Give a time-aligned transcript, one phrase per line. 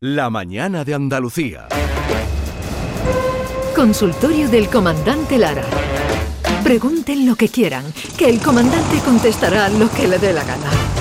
[0.00, 1.66] La mañana de Andalucía.
[3.74, 5.64] Consultorio del comandante Lara.
[6.62, 7.82] Pregunten lo que quieran,
[8.16, 10.97] que el comandante contestará lo que le dé la gana.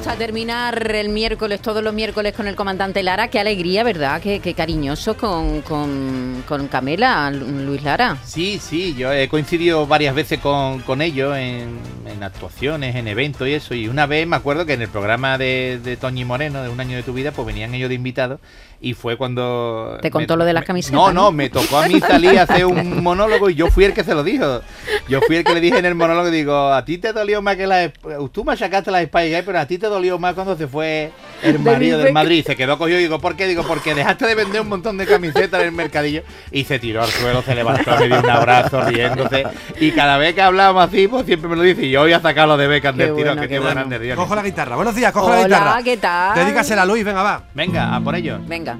[0.00, 4.18] Gusta terminar el miércoles, todos los miércoles con el comandante Lara, qué alegría, ¿verdad?
[4.22, 8.16] Qué, qué cariñoso con, con, con Camela, Lu- Luis Lara.
[8.24, 11.78] Sí, sí, yo he coincidido varias veces con, con ellos en,
[12.10, 13.74] en actuaciones, en eventos y eso.
[13.74, 16.80] Y una vez me acuerdo que en el programa de, de Toñi Moreno, de Un
[16.80, 18.40] año de tu vida, pues venían ellos de invitados.
[18.82, 19.98] Y fue cuando.
[20.00, 21.30] Te contó me- lo de las camisetas, No, ¿no?
[21.32, 24.14] me tocó a mí salir a hacer un monólogo y yo fui el que se
[24.14, 24.62] lo dijo.
[25.06, 27.56] Yo fui el que le dije en el monólogo, digo, a ti te dolió más
[27.56, 27.92] que la.
[28.32, 31.12] Tú machacaste la Spice Girls, pero a ti te dolió más cuando se fue
[31.42, 32.44] el marido del Madrid.
[32.46, 33.46] Se quedó cogido y digo, ¿por qué?
[33.46, 37.02] Digo, porque dejaste de vender un montón de camisetas en el mercadillo y se tiró
[37.02, 39.44] al suelo, se levantó, me dio un abrazo riéndose.
[39.78, 41.84] Y cada vez que hablábamos así, pues siempre me lo dice.
[41.84, 43.74] Y yo voy a sacarlo de becas Qué del bueno, que qué tío bueno.
[43.74, 44.16] grande, Dios.
[44.16, 44.76] Cojo la guitarra.
[44.76, 45.82] Buenos días, cojo la guitarra.
[45.82, 46.34] ¿qué tal?
[46.34, 47.44] Dedícasela a Luis, venga, va.
[47.54, 48.38] Venga, a por ello.
[48.46, 48.78] Venga.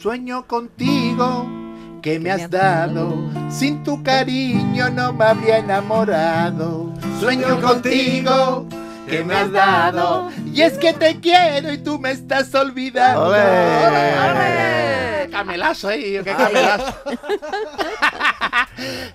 [0.00, 1.46] Sueño contigo
[2.02, 3.16] que me has dado,
[3.50, 6.92] sin tu cariño no me habría enamorado.
[7.18, 8.66] Sueño contigo
[9.08, 13.26] que me has dado, y es que te quiero y tú me estás olvidando.
[13.28, 13.40] ¡Ole!
[13.40, 15.28] ¡Ole!
[15.30, 16.94] Camelazo ahí, qué camelazo.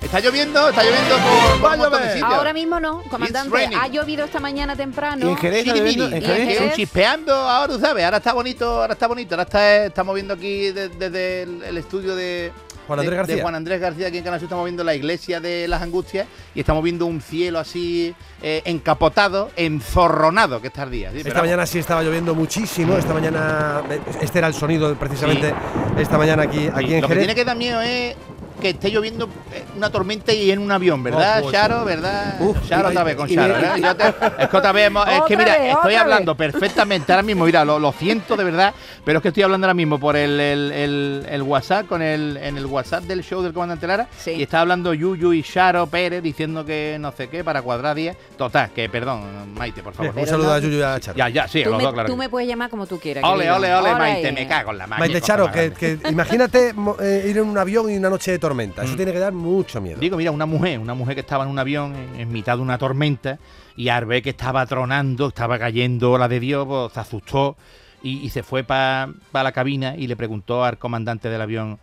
[0.01, 2.33] está lloviendo, está lloviendo por, por un montón de sitios.
[2.33, 3.69] Ahora mismo no, comandante.
[3.75, 5.27] Ha llovido esta mañana temprano.
[5.27, 6.07] ¿Y en Jerez está lloviendo?
[6.09, 6.73] ¿En ¿Y Jerez?
[6.75, 10.89] chispeando ahora, sabes, ahora está bonito, ahora está bonito, ahora está, estamos viendo aquí de-
[10.89, 12.51] desde el, el estudio de
[12.87, 13.41] Juan de- Andrés de García.
[13.41, 16.83] Juan Andrés García aquí en Canal estamos viendo la iglesia de las Angustias y estamos
[16.83, 21.11] viendo un cielo así eh, encapotado, enzorronado que está el día.
[21.11, 22.97] Sí, Esta mañana sí estaba lloviendo muchísimo.
[22.97, 23.81] Esta mañana,
[24.21, 25.53] este era el sonido precisamente
[25.97, 28.15] esta mañana aquí, Sí, aquí en lo que tiene que dar miedo es
[28.61, 31.83] que esté lloviendo eh, una tormenta y en un avión, ¿verdad, Oh, Charo?
[31.83, 32.39] ¿verdad?
[32.39, 33.75] Uf, Charo y- otra vez con Charo, ¿verdad?
[33.77, 37.23] Yo te- es que otra vez hemos- es que mira, vez, estoy hablando perfectamente ahora
[37.23, 40.15] mismo, mira, lo, lo siento de verdad, pero es que estoy hablando ahora mismo por
[40.15, 44.07] el, el- el- el WhatsApp, con el, en el WhatsApp del show del comandante Lara,
[44.17, 44.31] Sí.
[44.31, 48.15] y está hablando Yuyu y Charo Pérez diciendo que no sé qué para cuadrar 10.
[48.37, 50.13] Total, que perdón, Maite, por favor.
[50.15, 51.17] Un saludo no- a Yuyu y a Charo.
[51.17, 52.09] Ya, ya, sí, Tú, los me, dos, claro.
[52.09, 53.23] tú me puedes llamar como tú quieras.
[53.23, 53.95] Ole, ole, ole, Ole.
[53.99, 54.99] Maite, me cago en la máquina.
[55.07, 58.50] Maite Charo, que, que imagínate eh, ir en un avión y una noche de tormenta.
[58.83, 58.97] Eso Mm.
[58.97, 59.99] tiene que dar mucho miedo.
[59.99, 62.63] Digo, mira, una mujer, una mujer que estaba en un avión en, en mitad de
[62.63, 63.39] una tormenta
[63.75, 67.55] y al ver que estaba tronando, estaba cayendo la de Dios, pues, se asustó
[68.03, 71.79] y, y se fue para la cabina y le preguntó al comandante del avión,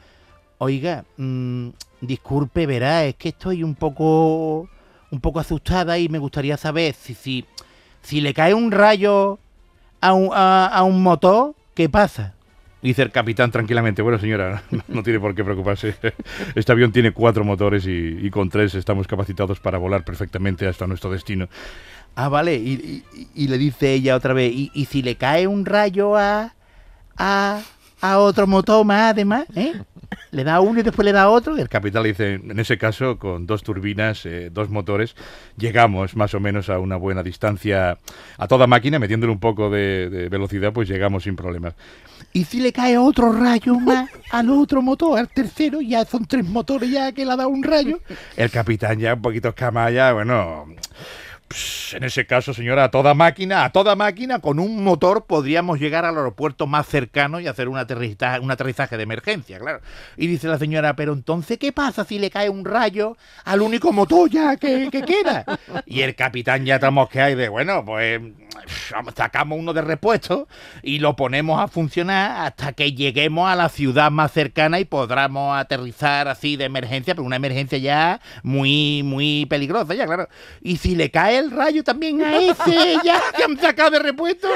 [0.58, 1.68] oiga, mm,
[2.00, 4.68] disculpe, verá, es que estoy un poco,
[5.10, 7.44] un poco asustada y me gustaría saber si, si,
[8.02, 9.38] si le cae un rayo
[10.00, 12.34] a un, a- a un motor, ¿qué pasa?
[12.80, 15.96] Dice el capitán tranquilamente, bueno señora, no tiene por qué preocuparse.
[16.54, 21.10] Este avión tiene cuatro motores y, con tres estamos capacitados para volar perfectamente hasta nuestro
[21.10, 21.48] destino.
[22.14, 26.16] Ah, vale, y, y- le dice ella otra vez, ¿y, si le cae un rayo
[26.16, 26.54] a,
[27.16, 27.62] a,
[28.00, 29.46] a otro motor más además?
[29.56, 29.72] ¿eh?
[30.30, 31.56] Le da uno y después le da otro.
[31.56, 35.14] El capitán le dice, en ese caso, con dos turbinas, eh, dos motores,
[35.56, 37.98] llegamos más o menos a una buena distancia
[38.36, 41.74] a toda máquina, metiéndole un poco de velocidad, pues llegamos sin problemas.
[42.32, 46.44] Y si le cae otro rayo más al otro motor, al tercero, ya son tres
[46.44, 48.00] motores ya que le ha dado un rayo.
[48.36, 50.66] El capitán ya un poquito escamaya, bueno...
[51.48, 55.80] Pues, en ese caso, señora, a toda máquina, a toda máquina, con un motor podríamos
[55.80, 59.80] llegar al aeropuerto más cercano y hacer un aterrizaje, de emergencia, claro.
[60.18, 63.92] Y dice la señora, pero entonces, ¿qué pasa si le cae un rayo al único
[63.92, 65.46] motor ya que, que queda?
[65.86, 68.20] Y el capitán ya está mosqueado y de, bueno, pues
[69.14, 70.48] sacamos uno de repuesto
[70.82, 75.58] y lo ponemos a funcionar hasta que lleguemos a la ciudad más cercana y podamos
[75.58, 80.28] aterrizar así de emergencia, pero una emergencia ya muy, muy peligrosa ya, claro.
[80.60, 84.48] Y si le cae el rayo también a ese ya que han sacado de repuesto,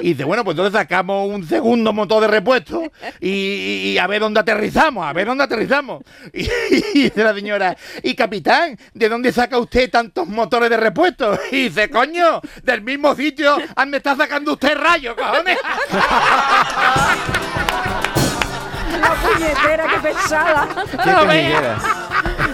[0.00, 2.82] y dice, bueno, pues entonces sacamos un segundo motor de repuesto
[3.20, 6.02] y, y- y a ver dónde aterrizamos, a ver dónde aterrizamos.
[6.32, 6.42] Y,
[6.94, 11.38] y dice la señora, y capitán, ¿de dónde saca usted tantos motores de repuesto?
[11.50, 13.56] Y dice, coño, del mismo sitio,
[13.86, 15.58] me está sacando usted rayos, cojones.
[19.00, 20.68] La puñetera, qué pesada.
[21.26, 21.82] Veas.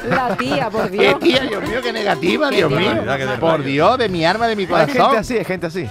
[0.09, 1.19] La tía, por Qué Dios.
[1.21, 2.91] tía, Dios mío, qué negativa, Dios mío.
[3.17, 3.63] qué Por.
[3.63, 5.17] Dios, de mi arma, de mi Hay gente corazón.
[5.19, 5.89] así, hay gente así.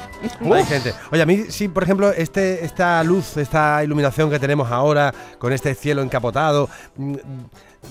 [0.54, 0.94] Hay gente.
[1.12, 5.54] Oye, a mí sí, por ejemplo, este, esta luz, esta iluminación que tenemos ahora, con
[5.54, 7.16] este cielo encapotado, mm,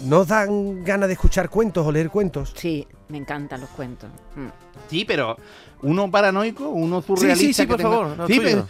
[0.04, 2.52] ¿nos dan ganas de escuchar cuentos o leer cuentos?
[2.56, 4.10] Sí, me encantan los cuentos.
[4.34, 4.46] Mm.
[4.90, 5.36] Sí, pero
[5.82, 7.46] uno paranoico, uno surrealista.
[7.46, 8.66] sí, sí, por tenga- favor, Sí, pero-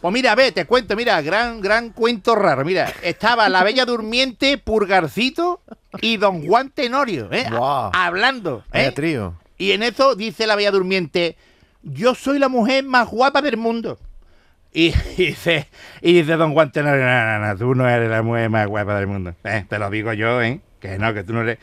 [0.00, 2.64] Pues mira, ve, te cuento, mira, gran, gran cuento raro.
[2.64, 5.60] Mira, estaba la Bella Durmiente, Purgarcito
[6.00, 7.46] y Don Juan Tenorio, ¿eh?
[7.92, 8.92] Hablando, ¿eh?
[8.94, 9.34] Trío.
[9.58, 11.36] Y en eso dice la Bella Durmiente,
[11.82, 13.98] yo soy la mujer más guapa del mundo.
[14.72, 14.86] Y,
[15.18, 15.68] y dice,
[16.00, 18.96] y dice Don Juan Tenorio, no, no, no, tú no eres la mujer más guapa
[18.96, 19.34] del mundo.
[19.44, 20.60] Eh, te lo digo yo, ¿eh?
[20.80, 21.58] Que no, que tú no eres...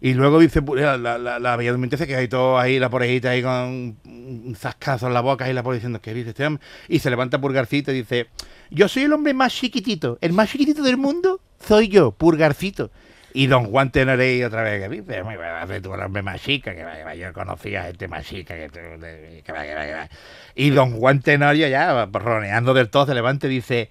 [0.00, 2.78] Y luego dice, pu- la, la, la, la bella durmiente se queda ahí todo ahí,
[2.78, 6.30] la porejita ahí con un zascazo en la boca y la pobre diciendo, ¿qué dice
[6.30, 6.62] este hombre?
[6.88, 8.26] Y se levanta Purgarcito y dice,
[8.70, 12.90] yo soy el hombre más chiquitito, el más chiquitito del mundo soy yo, Purgarcito.
[13.36, 16.84] Y don Juan Tenorio otra vez, que dice, hace tú el hombre más chica, que
[16.84, 19.92] va, que va, yo conocía a gente más chica, que, que va, que va, que
[19.92, 20.08] va.
[20.54, 23.90] Y don Juan Tenorio ya, roneando del todo, se levanta y dice,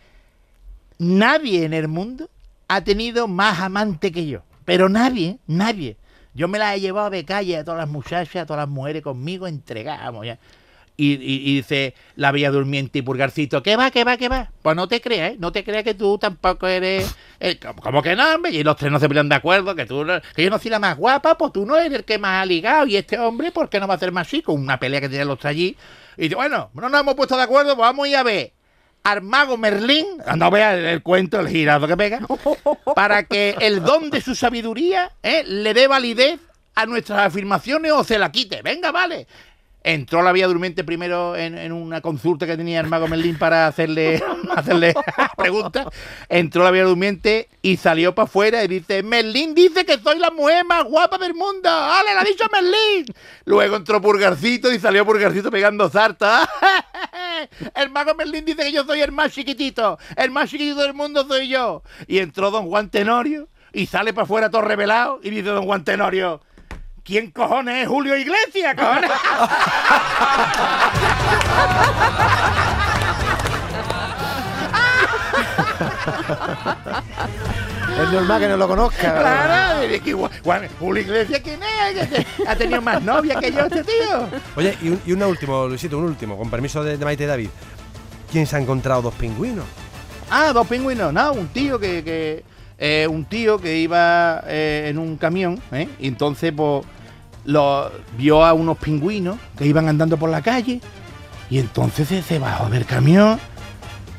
[0.98, 2.30] nadie en el mundo
[2.70, 4.44] ha tenido más amante que yo.
[4.64, 5.98] Pero nadie, nadie.
[6.34, 9.02] Yo me la he llevado de calle a todas las muchachas, a todas las mujeres
[9.02, 10.40] conmigo, entregamos ya.
[10.96, 14.52] Y, y- y dice la Bella Durmiente y Purgarcito, ¿qué va, qué va, qué va?
[14.62, 15.36] Pues no te creas, ¿eh?
[15.40, 17.16] No te creas que tú tampoco eres...
[17.40, 18.52] eh, como- que no, hombre?
[18.52, 20.70] Y los tres no se ponen de acuerdo, que tú no- que yo no soy
[20.70, 22.86] la más guapa, pues tú no eres el que más ha ligado.
[22.86, 24.54] Y este hombre, ¿por qué no va a ser más chico?
[24.54, 25.76] Una pelea que tienen los tres allí.
[26.16, 28.54] Y dice, bueno, no nos hemos puesto de acuerdo, pues vamos a ir a ver
[29.04, 30.06] al mago Merlín,
[30.38, 32.20] no vea el, el cuento, el girado que pega,
[32.96, 36.40] para que el don de su sabiduría eh, le dé validez
[36.76, 38.62] a nuestras afirmaciones o se la quite.
[38.62, 39.28] Venga, vale.
[39.84, 43.68] Entró la vía durmiente primero en, en una consulta que tenía el mago Merlín para
[43.68, 44.24] hacerle,
[44.56, 44.94] hacerle
[45.38, 45.88] preguntas.
[46.30, 50.32] Entró la vía durmiente y salió para afuera y dice, Merlín dice que soy la
[50.32, 51.70] mujer más guapa del mundo.
[51.70, 53.06] ¡Ale, la ha dicho Merlín!
[53.46, 56.50] Luego entró Purgarcito y salió Purgarcito pegando zarta.
[57.76, 59.98] El mago Merlín dice que yo soy el más chiquitito.
[60.16, 61.84] El más chiquitito del mundo soy yo.
[62.08, 65.84] Y entró don Juan Tenorio y sale para afuera todo revelado y dice don Juan
[65.84, 66.42] Tenorio,
[67.04, 69.12] ¿quién cojones es Julio Iglesias, cojones?
[77.94, 79.20] Es normal que no lo conozca.
[79.20, 80.14] Claro, es que
[80.80, 82.26] Julio Iglesias, ¿quién es?
[82.48, 84.28] Ha tenido más novia que yo este tío.
[84.56, 87.50] Oye, y un, y un último, Luisito, un último, con permiso de, de Maite David.
[88.32, 89.66] ¿Quién se ha encontrado dos pingüinos?
[90.30, 91.14] Ah, dos pingüinos.
[91.14, 92.44] No, un tío que, que
[92.86, 95.88] eh, un tío que iba eh, en un camión, ¿eh?
[96.00, 96.86] y entonces pues
[97.46, 100.82] lo vio a unos pingüinos que iban andando por la calle,
[101.50, 103.40] y entonces se, bajó del camión.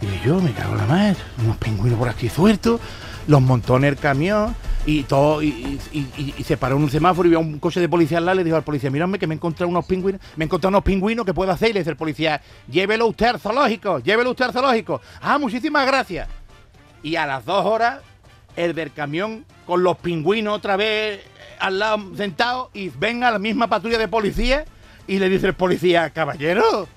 [0.00, 2.80] Y yo me cago en la madre, unos pingüinos por aquí sueltos,
[3.26, 4.56] los montó en el camión
[4.86, 5.78] y todo, y,
[6.42, 8.56] se paró en un semáforo y vio un coche de policía al lado le dijo
[8.56, 11.34] al policía, mírame que me he encontrado unos pingüinos, me he encontrado unos pingüinos que
[11.34, 15.02] puedo hacer, y le dice el policía, llévelo usted al zoológico, llévelo usted al zoológico.
[15.20, 16.28] Ah, muchísimas gracias.
[17.02, 18.00] Y a las dos horas,
[18.56, 21.24] el del camión con los pingüinos otra vez eh,
[21.58, 24.64] al lado sentados y venga la misma patrulla de policía
[25.06, 26.88] y le dice el policía, caballero,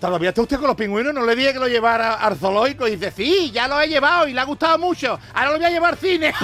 [0.00, 1.14] ¿todavía está usted con los pingüinos?
[1.14, 2.88] No le dije que lo llevara al zoológico.
[2.88, 5.18] Y dice, sí, ya lo he llevado y le ha gustado mucho.
[5.32, 6.34] Ahora lo voy a llevar al cine.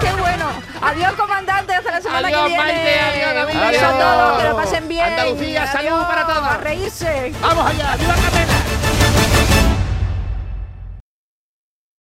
[0.00, 0.46] ¡Qué bueno!
[0.82, 2.62] Adiós, comandante, hasta la semana Adiós, que viene.
[2.62, 3.54] Maite, adiós, David.
[3.54, 3.98] Beso a Adiós.
[4.02, 5.04] todos, que lo pasen bien.
[5.04, 6.42] Andalucía, salud Adiós, para todos.
[6.48, 7.32] A reírse.
[7.40, 7.96] ¡Vamos allá!
[7.96, 8.91] ¡Viva Capela!